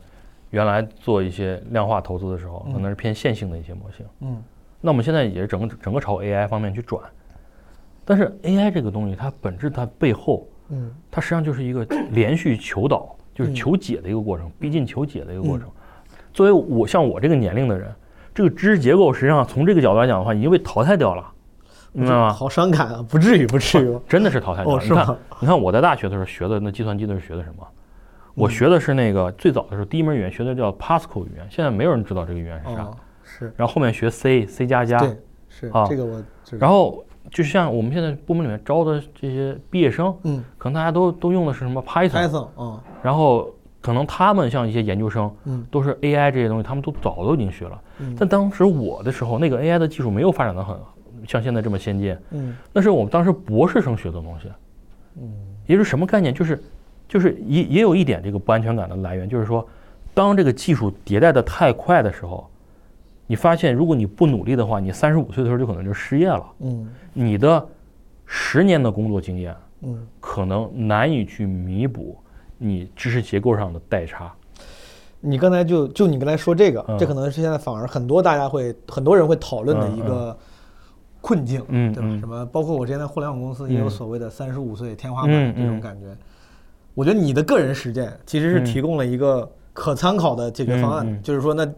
[0.49, 4.41] 原来做一些量化投资的时候，嗯可能是偏线性的一些模型，嗯
[4.79, 7.01] 那我们现在也是整个整个朝 AI 方面去转，
[8.05, 15.67] 但是 AI 这个东西它本质它背后，嗯它实际上就是一个连续求导，就是求解的一个过程，逼近求解的一个过程。
[16.31, 17.91] 作为我像我这个年龄的人，
[18.33, 21.25] 这个知识结构实际上从这个角度来讲的话，已经被淘汰掉了，
[21.91, 22.31] 明白吗？
[22.31, 23.99] 好伤感啊，不至于，不至于。
[24.07, 24.83] 真的是淘汰掉了。
[24.83, 27.67] 你看你看我在大学的时候学的那计算机都是学的什么？
[28.37, 32.83] 我学的是那个最早的时候第一门语言学的叫 Pascal 语言，现在没有人知道这个语言是啥。
[32.83, 35.17] 哦，是，然后后面学 C、C 加加，对，
[35.49, 35.87] 是啊。
[35.89, 36.59] 这个我知道。
[36.59, 40.43] 然后就像我们现在部门里面招的这些毕业生，嗯。
[40.59, 45.65] 可能大家都都用的是什么 Python，，Python 啊，然后可能他们像一些研究生，嗯。
[45.71, 47.81] 都是 AI 这些东西，他们都早都已经学了。
[47.97, 48.15] 嗯。
[48.19, 50.77] 但当时我的时候，那个 AI 的技术没有发展的很
[51.27, 52.55] 像现在这么先进，嗯。
[52.71, 54.47] 那是我们当时博士生学的东西。
[55.19, 55.33] 嗯。
[55.65, 56.31] 也就是什么概念？
[56.31, 56.61] 就是
[57.07, 59.65] 就是也也有一点这个不安全感的来源，就是说，
[60.13, 62.49] 当这个技术迭代的太快的时候，
[63.27, 67.65] 你发现如果你不努力的话，你三十五岁的时候就可能就失业了，嗯你的
[68.25, 72.17] 十年的工作经验嗯，可能难以去弥补
[72.57, 74.33] 你知识结构上的代差。
[75.19, 80.37] 你刚才就就你刚才说这个，嗯这可能是现在反而很多大家会很多人会讨论的一个
[81.21, 82.09] 困境，嗯对吧？
[82.19, 86.07] 什么包括我之前在互联网公司也有嗯所谓的三十五岁天花板嗯这种嗯感觉。
[86.97, 91.63] 我觉得你的个人实践其实是嗯提供了一个可参考的解决方案，就是说那。
[91.63, 91.73] 呃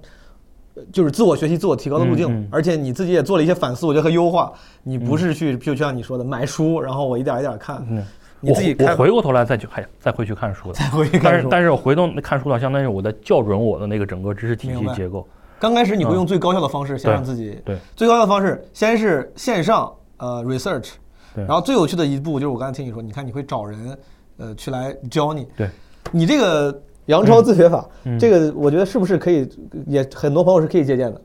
[0.93, 4.53] 就是自我学习、自我提高的路径，嗯嗯而且你自己也做了一些反思，我觉得和优化。
[4.81, 8.05] 你不是去就像你说的买书，然后我一点一点看，嗯，
[8.39, 11.47] 你自己我我回过头来再去还再回去看书的，再会但是看书。
[11.49, 15.27] 但是我回头看书的，相当于我在校准我的那个整个知识体系结构。
[15.59, 20.91] 刚开始你会用最高效的方式先让自己对最高效的方式先是线上呃 research，
[21.35, 23.97] 对然后最有趣的一步就是我刚才听你说，你看你会找人
[24.39, 25.69] 呃去来教你，对，
[26.11, 28.17] 你这个杨超自学法，嗯。
[28.17, 29.47] 这个我觉得是不是可以
[29.85, 31.21] 也很多朋友是可以借鉴的？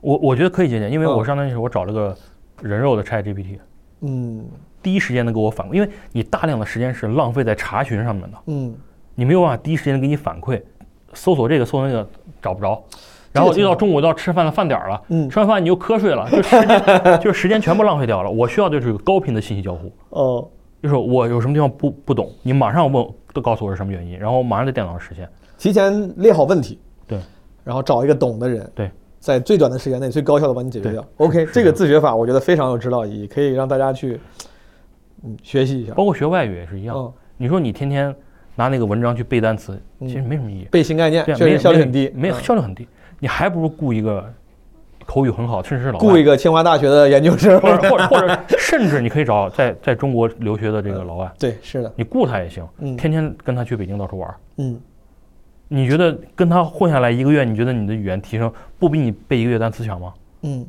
[0.00, 1.16] 我我觉得可以借鉴，因为嗯。
[1.16, 2.16] 我相当于是我找了个
[2.60, 3.58] 人肉的 Chat GPT，
[4.02, 4.44] 嗯。
[4.80, 8.74] 第一时间能给我反馈，因为你大量的时间是浪费在查询上面的，嗯，
[9.16, 10.62] 你没有办法第一时间给你反馈，
[11.14, 12.08] 搜索这个搜索那个
[12.40, 12.80] 找不着，
[13.32, 15.28] 然后又到中午到吃饭的饭点儿了，嗯。
[15.28, 16.68] 吃完饭你又瞌睡了，就时间
[17.20, 18.30] 就是时间全部浪费掉了。
[18.30, 20.48] 我需要的就是高频的信息交互，哦，
[20.82, 25.28] 就是我有什么地方不不懂，你马上问，都告诉我是什么原因，然后我马上在电脑上实现。
[25.56, 27.18] 提前列好问题，对，
[27.64, 31.04] 然后找一个懂的人，对，在最短的时间内最高效的帮你解决掉。
[31.16, 34.20] OK，这个自学法我觉得非常有指导意义，可以让大家去
[35.24, 35.92] 嗯学习一下。
[35.94, 36.96] 包括学外语也是一样。
[36.96, 38.14] 嗯，你说你天天
[38.54, 40.68] 拿那个文章去背单词，嗯其实没什么意义。
[40.70, 42.86] 背新概念确实效率很低，没有嗯效率很低。
[43.18, 44.32] 你还不如雇一个
[45.08, 46.06] 口语很好，甚至是老外。
[46.06, 52.94] 雇一个清华大学的研究生，或者或者或者 甚至你可以找在在中国留学的这个老外，对，是的，你雇他也行，嗯。
[52.94, 54.28] 天天跟他去北京到处玩。
[54.28, 54.36] 儿。
[54.58, 54.78] 嗯，
[55.68, 60.12] 你觉得跟他混下来一个月，你觉得你的语言提升不比你背一个月单词强吗？
[60.42, 60.66] 嗯，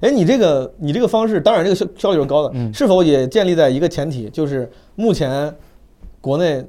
[0.00, 2.74] 哎，你这个你这个方式，当然这个效效率是高的，嗯。
[2.74, 5.54] 是否也建立在一个前提，就是目前
[6.20, 6.64] 国内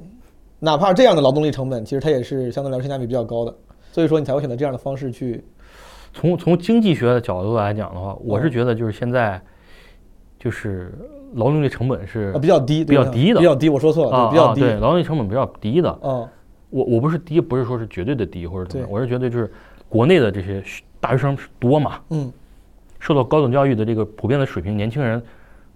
[0.59, 3.53] 哪怕这样的劳动力成本，其实它也是相对来说性价比比较高的，
[3.91, 5.43] 所以说你才会选择这样的方式去，
[6.17, 8.51] 从从经济学的角度来讲的话，我是嗯。
[8.51, 9.39] 觉得就是现在
[10.39, 10.91] 就是
[11.35, 13.39] 劳动力成本是啊比较低，比较低的。
[13.39, 15.99] 比较低，我说错了，比较低，啊对劳动力成本比较低的。
[16.01, 16.27] 嗯。
[16.71, 19.51] 我我不是低，不是说是绝对的低或者怎么样，我是觉得就是
[19.87, 20.63] 国内的这些
[20.99, 22.33] 大学生多嘛，嗯。
[22.99, 25.21] 受到高等教育的这个普遍的水平，年轻人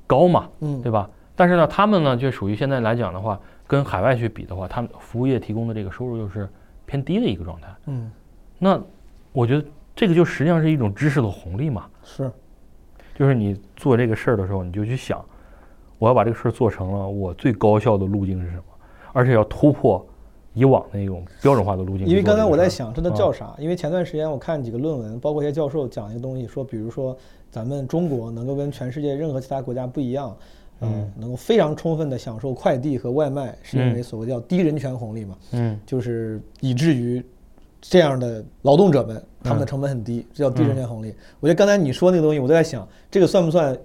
[0.08, 1.08] 高嘛，嗯，对吧？
[1.36, 6.50] 但是呢，他们呢就属于现在来讲的话，跟海外去比的话，他们服务业提供的这个收入又是
[6.88, 7.68] 偏低的一个状态。
[7.86, 8.12] 嗯。
[8.58, 8.82] 那
[9.34, 9.64] 我觉得
[9.96, 12.32] 这个就实际上是一种知识的红利嘛，是，
[13.14, 15.24] 就是你做这个事儿的时候，你就去想，
[16.00, 18.64] 我要把这个事儿做成了，我最高效的路径是什么，
[19.14, 20.04] 而且要突破
[20.54, 22.08] 以往那种标准化的路径。
[22.08, 23.56] 因为刚才我在想，这都叫啊啥？
[23.60, 27.16] 因为前段时间我看几个论文，包括一些教授讲一个东西，说比如说
[27.50, 30.36] 咱们中国能够跟全世界任何其他国家不一样，
[30.80, 35.80] 嗯嗯，能够非常充分的享受快递和外卖，是因为嗯所谓叫低人权红利嘛，嗯。
[35.86, 37.24] 就是以至于
[37.82, 41.14] 这样的劳动者们他们的嗯成本很低，这叫低人权红利。
[41.40, 43.78] 我觉得刚才你说那个东西，我都在想，这个算不算？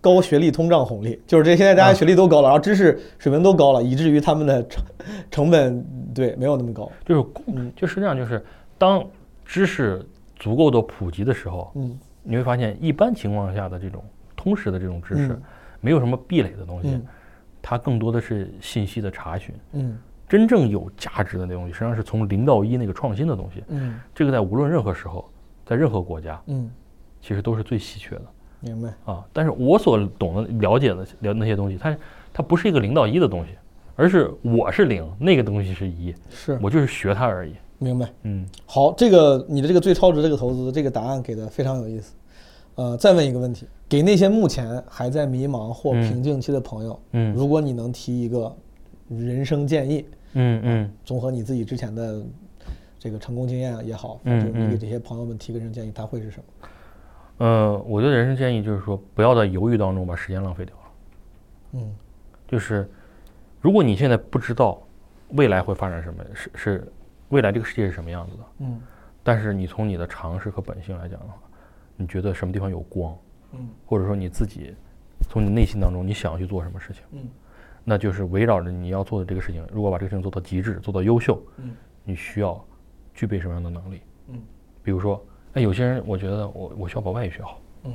[0.00, 4.84] 高学历通胀红利，就是这现在大家啊学历都高了，然后知识水平都高了，以至于他们的成
[5.30, 6.90] 成本对没有那么高。
[7.06, 7.24] 就是
[7.76, 8.44] 就实际上就是
[8.76, 9.06] 当
[9.44, 14.02] 知识足够的普及的时候，嗯你会发现一般情况下的这种
[14.34, 15.42] 通识的这种知识嗯，
[15.80, 17.06] 没有什么壁垒的东西嗯，
[17.62, 19.54] 它更多的是信息的查询。
[19.70, 19.96] 嗯
[20.32, 23.62] 真正有价值的那东西，实际上是从零到一那个创新的东西。
[23.68, 25.28] 嗯这个在无论任何时候，
[25.66, 26.70] 在任何国家，嗯，
[27.20, 28.22] 其实都是最稀缺的
[28.60, 28.88] 明白。
[29.04, 29.22] 啊。
[29.30, 31.94] 但是我所懂的、了解的了那些东西，它
[32.32, 33.50] 它不是一个零到一的东西，
[33.94, 37.52] 而是我是零，那个东西是一，是我就是学它而已。
[37.76, 38.10] 明白。
[38.22, 42.14] 嗯好，这个你的这个最超值这个投资，这个答案给的非常有意思。
[42.76, 48.50] 呃，再问一个问题，给那些目前还在迷茫或嗯瓶颈期的朋友，嗯如果你能提一个
[49.10, 50.92] 人生建议，嗯嗯嗯。
[51.04, 52.22] 综合你自己之前的
[52.98, 56.68] 这个成功经验也好，嗯就你给嗯这些朋友们提个人生建议，他会是什么？
[57.38, 60.82] 呃，我觉得人生建议就是说，不要在犹豫当中把时间浪费掉了。
[61.72, 61.94] 嗯。
[62.46, 62.88] 就是
[63.60, 64.80] 如果你现在不知道
[65.30, 66.92] 未来会发展什么，是是
[67.30, 68.80] 未来这个世界是什么样子的，嗯。
[69.22, 71.34] 但是你从你的常识和本性来讲的话，
[71.96, 73.16] 你觉得什么地方有光，
[73.52, 73.68] 嗯。
[73.86, 74.74] 或者说你自己
[75.28, 77.28] 从你内心当中你想要去做什么事情，嗯
[77.84, 82.62] 那就是围绕着你要做的这个事情，如果把这个事情做到极致，做到优秀，嗯你需要
[83.14, 84.00] 具备什么样的能力？
[84.28, 84.40] 嗯
[84.82, 87.92] 比如说，那，有些人我觉得我我需要把外语学好，嗯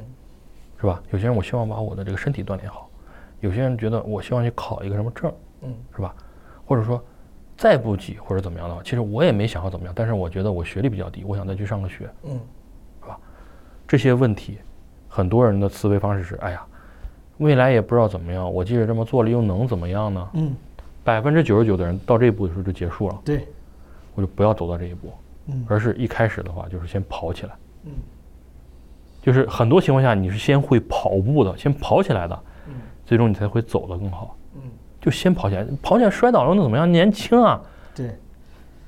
[0.79, 1.01] 是吧？
[1.11, 2.89] 有些人我希望把我的这个身体锻炼好，
[3.39, 6.15] 有些人觉得我希望去考一个什么证，嗯是吧？
[6.65, 7.03] 或者说
[7.57, 12.09] 再不济或者怎么样的话，其实我也没想好怎么样，但是我觉得我学历比较低，我想再去上个学。
[12.23, 12.39] 嗯
[13.01, 13.19] 是吧
[13.87, 14.59] 这些问题，
[15.07, 16.65] 很多人的思维方式是：哎呀，
[17.37, 20.29] 未来也不知道怎么样，我即使这么做了又能怎么样呢？
[20.33, 20.55] 嗯，
[21.03, 23.47] 百分之九十九的人到这一步的时候就结束了，对，
[24.15, 25.13] 我就不要走到这一步，
[25.47, 27.53] 嗯而是一开始的话就是先跑起来。
[27.85, 27.91] 嗯
[29.21, 32.73] 就是很多情况下你是先会跑步的，先跑起来的，嗯
[33.05, 34.37] 最终你才会走得更好。
[34.55, 34.61] 嗯，
[35.01, 36.89] 就先跑起来，跑起来摔倒了那怎么样？
[36.89, 37.61] 年轻啊，
[37.93, 38.17] 对，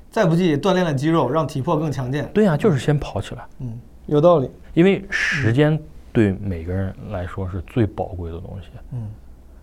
[0.09, 2.29] 再不济锻炼了肌肉，让体魄更强健。
[2.33, 3.45] 对呀、就是先跑起来。
[3.59, 4.49] 嗯，有道理。
[4.73, 5.77] 因为时间
[6.11, 8.69] 对每个人来说是最宝贵的东西。
[8.91, 9.07] 嗯。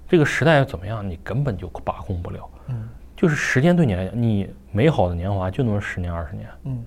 [0.09, 2.49] 这个时代怎么样，你根本就把控不了。
[2.69, 2.89] 嗯。
[3.17, 6.85] 就是时间对你来讲，你美好的年华就那么十年二十年，嗯。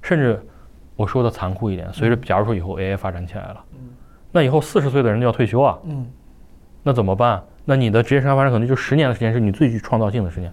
[0.00, 0.40] 甚至
[0.96, 3.90] 我说的残酷一点，随着假如说以后 AI 发展起来了，嗯。
[4.30, 6.06] 那以后四十岁的人就要退休啊，嗯。
[6.82, 7.42] 那怎么办？
[7.64, 10.52] 那你的职业生涯发展可能就十年的时间是你最具创造性的时间，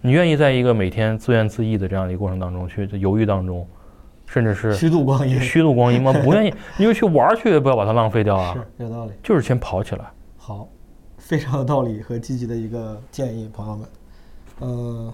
[0.00, 3.68] 你愿意在一个每天自怨自艾的这样的一个过程当中去犹豫当中，
[4.28, 5.40] 甚至是虚度光阴。
[5.40, 6.12] 虚度光阴吗？
[6.22, 8.54] 不愿意，你就去玩去，不要把它浪费掉啊。
[8.54, 9.12] 是有道理。
[9.22, 10.04] 就是先跑起来。
[10.36, 10.68] 好，
[11.16, 13.88] 非常有道理和积极的一个建议，朋友们。
[14.60, 15.12] 嗯，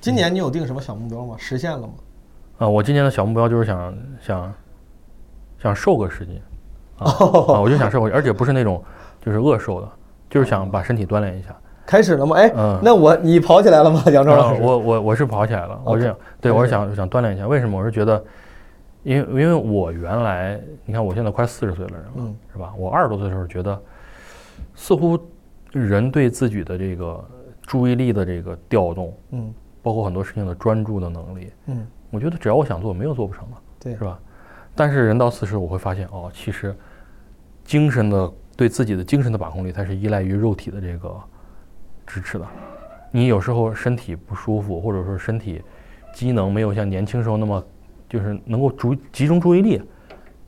[0.00, 1.34] 今年你有定什么小目标吗？
[1.38, 1.88] 实现了吗？
[2.58, 4.54] 啊，我今年的小目标就是想想
[5.60, 6.40] 想瘦个十斤
[6.98, 8.82] 啊啊，我就想瘦个，而且不是那种
[9.24, 9.88] 就是饿瘦的，
[10.30, 11.48] 就是想把身体锻炼一下。
[11.84, 12.36] 开始了吗？
[12.36, 14.02] 哎，嗯那我你跑起来了吗？
[14.12, 14.62] 杨超老啊师？
[14.62, 17.46] 我我我是跑起来了，我是想对我是想想锻炼一下。
[17.48, 17.76] 为什么？
[17.78, 18.22] 我是觉得，
[19.02, 22.72] 因为因为我原来你看我现在快四十岁了人了，嗯是吧？
[22.76, 23.82] 我二十多岁的时候觉得，
[24.74, 25.18] 似乎
[25.72, 27.24] 人对自己的这个
[27.62, 33.56] 注意力的这个调动，嗯包括很多事情的专注的能力，嗯，我觉得只要我想做，没有做不成的。
[33.80, 34.18] 对是，吧？
[34.76, 36.72] 但是人到四十，我会发现哦，其实
[37.64, 41.12] 精神的对自己的精神的把控力，它是依赖于肉体的这个
[42.06, 42.46] 支持的。
[43.10, 45.60] 你有时候身体不舒服，或者说身体
[46.14, 47.62] 机能没有像年轻时候那么
[48.12, 49.80] 就是能够注集中注意力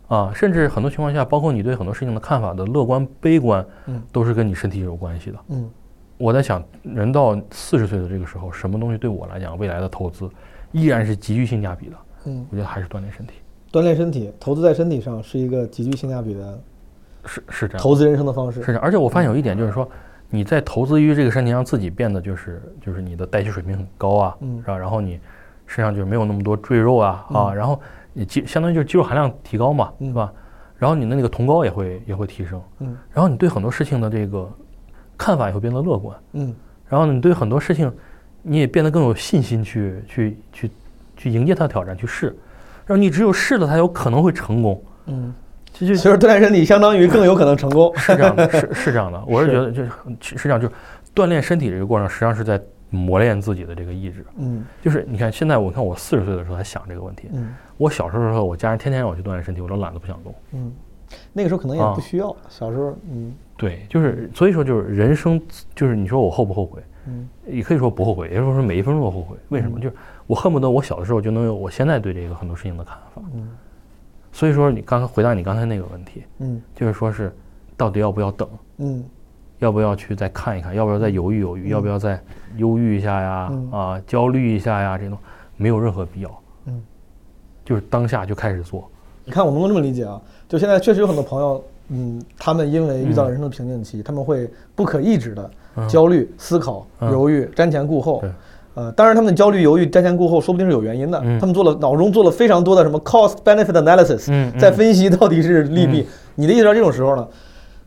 [0.08, 5.38] 啊，甚至很多情况下，包括你对很多事情的看法的乐观、悲观，嗯都是跟你身体有关系的。
[5.48, 5.70] 嗯
[6.18, 10.30] 我在想，人到四十岁的这个时候，什么东西对我来讲，未来的投资
[10.72, 11.96] 依然是极具性价比的？
[12.26, 13.32] 嗯，我觉得还是锻炼身体，
[13.72, 16.60] 锻炼身体，投资在身体上是一个极具性价比的
[17.24, 17.82] 是是这样。
[17.82, 18.60] 投资人生的方式。
[18.60, 19.88] 是这样，而且我发现有一点就是说，
[20.30, 24.78] 你在投资于这个身体，让自己变得就是就是你的代谢水平很高啊，嗯是吧？
[24.78, 25.18] 然后你
[25.66, 27.56] 身上就是没有那么多赘肉啊啊，嗯。
[27.56, 27.80] 然后
[28.12, 30.08] 你肌相当于就是肌肉含量提高嘛，嗯。
[30.08, 30.32] 是吧？
[30.76, 32.96] 然后你的那个酮高也会也会提升，嗯。
[33.12, 34.50] 然后你对很多事情的这个
[35.16, 36.54] 看法也会变得乐观，嗯。
[36.88, 37.90] 然后你对很多事情
[38.42, 40.70] 你也变得更有信心去去去
[41.16, 42.26] 去迎接它的挑战，去试，
[42.84, 44.82] 然后你只有试了，才有可能会成功。
[45.06, 45.32] 嗯，
[45.72, 47.90] 这就其实锻炼身体相当于更有可能成功。
[47.96, 49.52] 是这样的，是是这样的，我是是。
[49.52, 50.74] 觉得就是是这样，就是
[51.14, 52.60] 锻炼身体这个过程，实际上是在
[52.94, 54.24] 磨练自己的这个意志。
[54.36, 60.34] 嗯就是你看，现在我看我四十岁的时候还想这个问题，嗯我小时候的时候，我家人天天让我去锻炼身体，我都懒得不想动。
[60.52, 60.72] 嗯，
[61.32, 62.34] 那个时候可能也啊不需要。
[62.48, 65.40] 小时候，嗯对，就是所以说就是人生，
[65.74, 69.36] 就是你说我后不后悔，嗯也可以说不后悔，也就是说每一分钟都后悔。
[69.48, 69.78] 为什么？
[69.78, 73.22] 嗯就是我恨不得我小的时候就能有我现在对这个很多事情的看法。
[73.34, 73.50] 嗯
[74.32, 77.32] 所以说你刚才回答你刚才那个问题，嗯就是说是
[77.76, 78.48] 到底要不要等？
[78.78, 79.04] 嗯
[79.64, 80.74] 要不要去再看一看？
[80.74, 81.70] 要不要再犹豫犹豫？
[81.70, 82.20] 要不要再
[82.58, 83.48] 忧郁一下呀？
[83.50, 84.98] 嗯啊，焦虑一下呀？
[84.98, 85.16] 这种
[85.56, 86.30] 没有任何必要。
[86.66, 86.82] 嗯，
[87.64, 88.86] 就是当下就开始做。
[89.24, 90.20] 你看，我们能这么理解啊？
[90.46, 98.30] 就现在确实有很多朋友，嗯，他们因为遇到人生的瓶颈期，他们会不可抑制的嗯焦虑、思考、嗯犹豫、瞻前顾后对。
[98.74, 101.18] 呃，当然，他们的焦虑、犹豫、瞻前顾后，说不定是有原因的。
[101.24, 106.02] 嗯他们做了脑中做了非常多的什么 cost benefit analysis，、嗯嗯在分析到底是利弊。
[106.02, 107.26] 嗯你的意思到这种时候呢，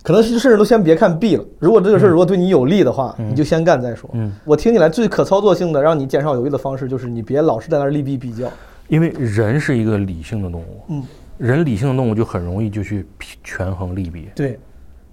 [0.07, 1.43] 可能甚至都先别看弊了。
[1.59, 3.29] 如果这个事儿如果对你有利的话，嗯。
[3.29, 4.09] 你就先干再说。
[4.13, 4.31] 嗯。
[4.45, 8.49] 我听起来最可操作性的，让你减少犹豫的方式，就是你别老是在那儿利弊比较。
[8.87, 11.03] 因为人是一个理性的动物，嗯。
[11.37, 13.05] 人理性的动物就很容易就去
[13.43, 14.57] 权衡利弊，对，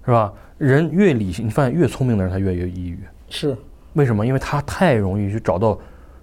[0.05, 0.31] 是吧？
[0.57, 3.53] 人越理性，你发现越聪明的人他越越抑郁，是，
[3.95, 4.25] 为什么？
[4.25, 5.77] 因为他太容易去找到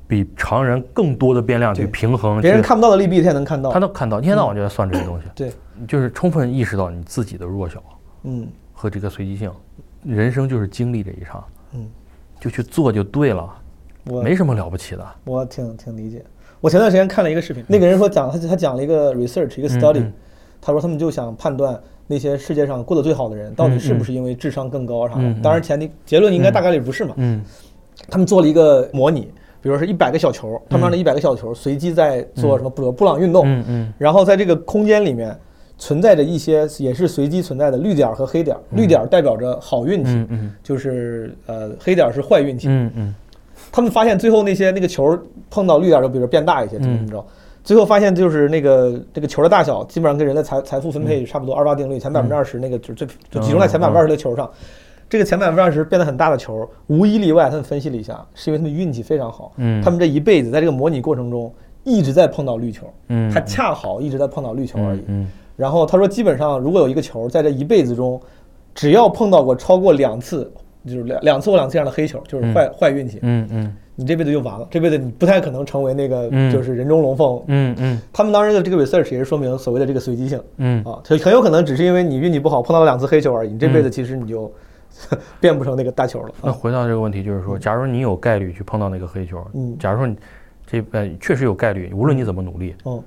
[0.08, 3.70] 比常人更多的变量去平衡，别人看不到的利弊，他也能看到。
[3.70, 3.78] 他。
[3.78, 5.52] 能看到，一天到晚就在算这些东西，对，
[5.86, 7.82] 就是充分意识到你自己的弱小
[8.24, 9.50] 嗯和这个随机性。
[10.04, 11.88] 人生就是经历这一场，嗯，
[12.40, 13.48] 就去做就对了，
[14.04, 15.06] 我没什么了不起的。
[15.24, 16.24] 我挺挺理解。
[16.60, 20.12] 我前段时间看了一个视频，那个人说讲他他讲了一个 research 一个嗯 study，、嗯
[20.64, 25.34] 他说他们就想判断那些世界上过得最好的人到底是不是因为智商更高啥的。
[25.42, 27.14] 当然前提结论应该大概率不是嘛。
[27.16, 27.42] 嗯
[28.08, 29.22] 他们做了一个模拟，
[29.60, 35.36] 比如说是一百个小球，他们让这一百个小球随机在做什么布布朗运动，嗯嗯然后在这个空间里面
[35.82, 40.24] 存在着一些也是随机存在的绿点儿和黑点儿，绿点儿代表着好运气，
[40.62, 42.68] 就是呃黑点儿是坏运气。
[42.68, 43.14] 嗯嗯。
[43.72, 45.18] 他们发现最后那些那个球
[45.50, 47.26] 碰到绿点儿就比如变大一些，怎么怎么着。
[47.64, 54.48] 最后发现就是那个这个球的大小基本上跟人的财财富分配差不多，二八定律前百分之二十那个就是最就集中在前百分之二十的球上。
[55.10, 59.50] 这个前百分之二十变得很大的球，无一例外，他们分析了一下，是因为他们运气非常好。
[59.56, 59.82] 嗯。
[59.82, 63.28] 他们这一辈子在这个模拟过程中一直在碰到绿球，嗯。
[63.32, 65.02] 他恰好一直在碰到绿球而已。
[65.08, 65.28] 嗯
[65.62, 68.20] 然后他说，基本上如果有一个球在这一辈子中，
[68.74, 70.50] 只要碰到过超过两次，
[70.84, 73.76] 就是两两次或两次这样的黑球，就是坏、坏运气，嗯嗯。
[73.94, 76.50] 你这辈子就完了，这辈子你不太可能成为那个嗯。
[76.52, 77.40] 就是人中龙凤。
[77.46, 78.02] 嗯嗯。
[78.12, 80.82] 他们当时的这个 research 也是说明所谓的这个随机性嗯。
[80.84, 84.52] 啊，很很有可能只是因为你运气不好碰到了两次黑球而已，你这辈子其实你就
[85.38, 86.44] 变不成那个大球了啊。
[86.46, 89.76] 那回到这个问题，就是说，假如你有概率去碰到那个黑球，嗯。
[89.78, 90.16] 假如说你
[90.66, 93.02] 这呃确实有概率，无论你怎么努力，嗯，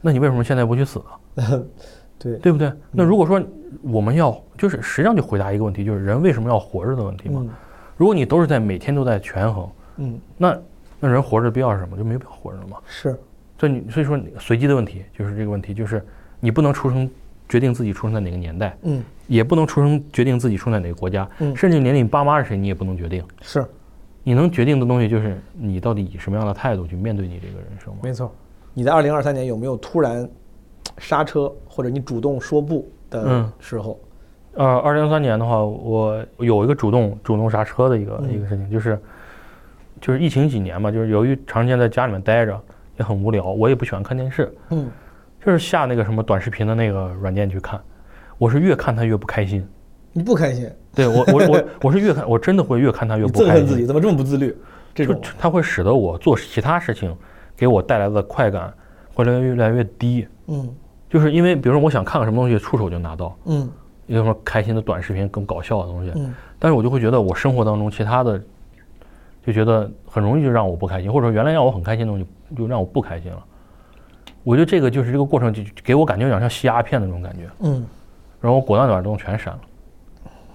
[0.00, 1.04] 那你为什么现在不去死呢？
[2.18, 2.72] 对，对不对？
[2.90, 3.42] 那如果说
[3.82, 7.40] 我们要就是实际上就回答一个问题，就是人为什么要活着的问题嘛。
[7.42, 7.50] 嗯
[7.96, 10.56] 如果你都是在每天都在权衡，嗯那
[11.00, 11.96] 那人活着的必要是什么？
[11.96, 12.76] 就没必要活着了嘛。
[12.86, 13.12] 是，
[13.58, 16.00] 所以你所以说你随机的问题就是这个问题，就是
[16.38, 17.10] 你不能出生
[17.48, 23.24] 决定自己出生在哪个年代，嗯也不能出生决定自己出生在哪个国家，嗯甚至连你爸妈是谁你也不能决定。
[23.42, 23.64] 是，
[24.22, 27.98] 你能决定的东西就是你到底以什么样的态度去面对你这个人生嘛？
[28.04, 28.32] 没错。
[28.74, 30.28] 你在二零二三年有没有突然
[30.98, 33.98] 刹车，或者你主动说不的嗯时候？
[34.54, 38.98] 呃，二零二三年的话，我有一个主动主动刹车的一个、嗯一个事情，就是
[40.00, 42.60] 就是疫情几年嘛，就是由于长时间在家里面待着
[42.98, 44.90] 也很无聊，我也不喜欢看电视，嗯，
[45.44, 47.80] 就是下那个什么短视频的那个软件去看，
[48.36, 49.64] 我是越看它越不开心。
[50.12, 53.46] 你不开心，对我我我我是越看我真的会越看它越 不开心。
[53.46, 54.56] 憎恨自己，怎么这么不自律？
[54.92, 57.16] 这就种，它会使得我做其他事情
[57.56, 58.72] 给我带来的快感
[59.14, 60.26] 会越来越低。
[60.48, 60.68] 嗯
[61.08, 63.68] 就是因为比如说我想看个什么东西，触手就拿到，嗯
[64.06, 68.40] 有什么开心的短视频、更搞笑的东西，嗯但是我就会觉得我生活当中其他的，
[69.44, 73.44] 就觉得很容易就让我不开心，或者说原来让我很开心的东西就让我不开心了。
[74.44, 77.84] 我觉得这个就是这个过程，就就给我感觉有点像吸鸦片的那种感觉，嗯，
[78.40, 79.60] 然后我果断地把这东西全删了，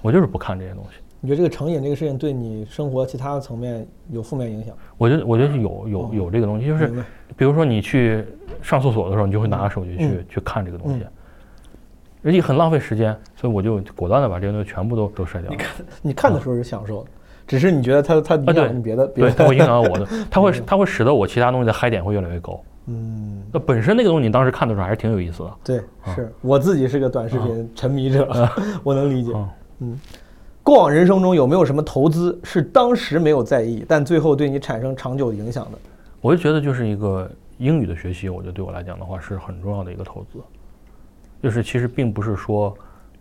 [0.01, 1.02] 我就是不看这些东西。
[1.25, 4.75] 你觉得这个成瘾这个事情对你生活其他的层面有负面影响？
[4.97, 6.91] 我觉得我觉得是有有有这个东西，就是
[7.37, 8.25] 比如说你去
[8.61, 11.05] 上厕所的时候，你就会拿着手机去、嗯去看这个东西，
[12.23, 15.57] 而且很浪费时间，所以我就果断的把这些东西全部都都删掉了。
[16.01, 17.09] 你看的时候是享受的，
[17.47, 22.61] 只是你觉得它它影响你别的别对，的，它会影响到我的， 它会它会使得我其他东西的嗨点会越来越高。
[22.87, 25.53] 嗯，那本身那个东西你当时看的时候还是挺有意思的。
[25.63, 25.81] 对，
[26.13, 28.27] 是我自己是个短视频沉迷者，
[28.83, 29.31] 我能理解。
[29.79, 29.97] 嗯
[30.63, 35.77] 过往人生中有没有什么投资是当时没有在意，但最后对你产生长久影响的？
[36.21, 40.39] 我就觉得就是一个英语的学习，我觉得对我来讲的话是很重要的一个投资。
[41.41, 42.73] 就是其实并不是说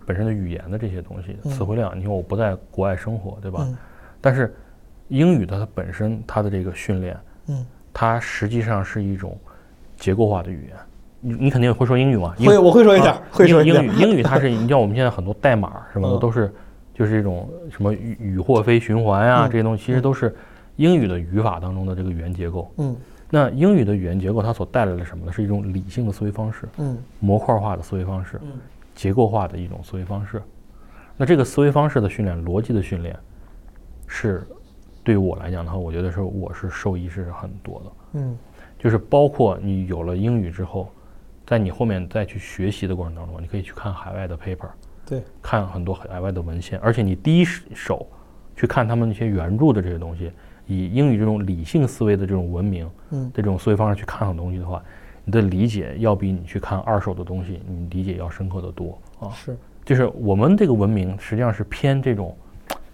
[0.07, 3.64] 本身的语言的这些东西，词汇量，你说我不在国外生活，对吧？
[3.66, 3.76] 嗯
[4.20, 4.55] 但是
[5.09, 9.37] 英语的它本身它的这个训练，嗯，它实际上是一种
[9.96, 10.76] 结构化的语言。
[11.18, 12.33] 你你肯定会说英语嘛？
[12.38, 16.55] 英会我会说一点啊，会说英英语英语它是你像我们现在很多代码什么的嗯都是
[16.94, 20.35] 就是这种什么语语或非循环啊嗯这些东西，其实都是
[20.76, 22.72] 英语的语法当中的这个语言结构。
[22.78, 22.97] 嗯
[23.34, 25.32] 那英语的语言结构它所带来的什么呢？
[25.32, 28.53] 是一种理性的思维方式，嗯模块化的思维方式，嗯
[28.95, 30.43] 结构化的一种思维方式。
[31.16, 33.16] 那这个思维方式的训练，逻辑的训练，
[34.07, 34.47] 是
[35.03, 38.20] 对于我来讲的话，我觉得是我是受益是很多的。
[38.20, 38.36] 嗯
[38.78, 40.90] 就是包括你有了英语之后，
[41.47, 44.68] 在你后面再去学习的过程当中，你可以去看海外的 paper，
[45.05, 48.07] 对，看很多海外的文献，而且你第一手
[48.57, 50.30] 去看他们那些原著的这些东西，
[50.66, 53.30] 以英语这种理性思维的这种文明，嗯。
[53.34, 54.82] 这种思维方式去看很多东西的话，
[55.24, 59.30] 你的理解要比你去看二手的东西，你理解要深刻的多啊。
[59.30, 59.57] 是。
[59.84, 62.36] 就是我们这个文明实际上是偏这种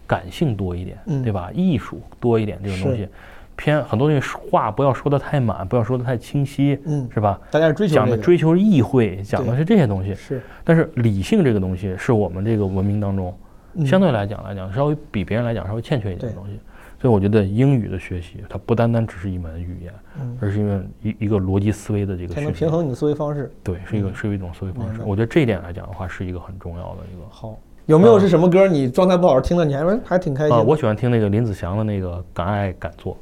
[0.07, 1.23] 感性多一点，嗯。
[1.23, 1.51] 对吧？
[1.53, 3.11] 艺术多一点这种东西是，
[3.59, 7.39] 偏很多东西话不要说的太满，不要说的太清晰，嗯，是吧？
[7.51, 10.15] 大家追求讲这个的追求意会，讲的是这些东西。
[10.15, 13.37] 是但是理性这个东西是我们这个文明当中
[13.75, 16.61] 嗯相对来讲来讲稍微比别人来讲稍微欠缺一点的东西。
[17.01, 22.53] 所以我觉得英语的学习，它不单单只是一门语言，嗯而是因为一一个逻辑思维的这个才能。
[22.53, 23.53] 平衡你的思维方式。
[23.63, 25.01] 对，是一个是一种思维方式。
[25.05, 27.25] 我觉得这一点来讲的话，是一个很重要的一个。
[27.31, 27.57] 好，
[27.87, 33.15] 有没有啊是什么歌你状态不好听了，你还还挺开心啊，我喜欢听那个林子祥的那个《敢爱敢做》，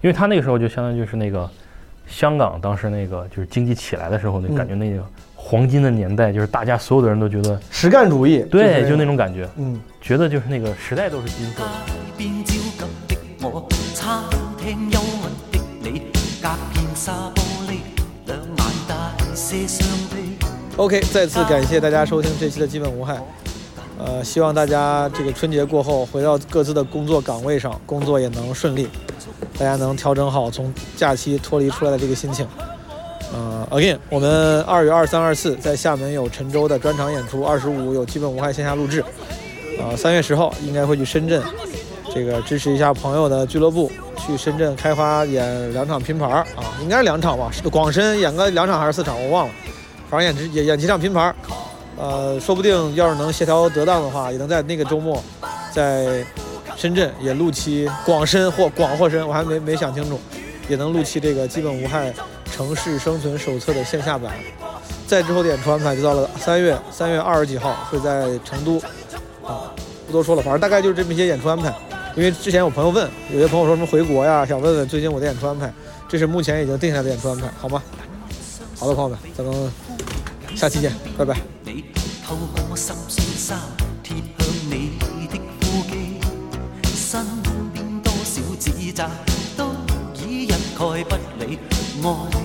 [0.00, 1.48] 因为他那个时候就相当于就是那个
[2.06, 9.80] 香港当时那个就是经济起来的时候，那嗯感觉那个黄金的年代，就是大家所有的人都觉得实干主义，对，就那种种感觉，嗯。
[10.02, 11.68] 觉得就是那个时代都是金色的。
[12.16, 12.54] 街邊焦
[13.06, 14.24] 急的我，餐
[14.58, 16.00] 廳憂鬱的你，
[16.40, 17.80] 隔片沙玻璃，
[18.24, 20.16] 兩眼大些傷悲。
[20.76, 23.20] OK，再次感谢大家收听这期的基本无害。
[24.02, 28.88] 呃，希望大家这个春节过后回到各自的工作岗位上，工作也能顺利，
[29.58, 32.46] 大家能调整好从假期脱离出来的这个心情。
[33.32, 39.04] 呃，again，我们二月二三、二四在厦门有陈州的专场演出，二十五有基本无害线下录制。
[39.78, 41.42] 呃，三月十号应该会去深圳，
[42.14, 46.46] 这个支持一下朋友的俱乐部，去深圳开花演两场拼盘啊，
[46.82, 49.52] 应该是两场吧，是廣深演个两场还是四场，我忘了。
[50.08, 51.32] 反正演演演幾場拼盘，
[52.00, 55.22] 呃，说不定要是能协调得当的话，也能在那个周末，
[55.70, 56.24] 在
[56.74, 60.18] 深圳也录期广深或广或深，我还没没想清楚，
[60.66, 62.10] 也能录期这个基本无害
[62.50, 64.32] 城市生存手册的线下版。
[65.06, 68.78] 再之后的演出安排就到了三月，三月二十几号会在成都，
[69.46, 69.70] 啊，
[70.06, 71.70] 不多说了，反正大概就是这么一些演出安排。
[72.16, 75.70] 因为之前有朋友问，有些朋友说什么回国呀，想问问最近我的演出安排，
[76.08, 77.82] 这是目前已经定下的演出安排，好吗？
[78.78, 79.72] 好的，朋友们，咱们
[80.56, 81.59] 下期见，拜拜。
[92.00, 92.39] 已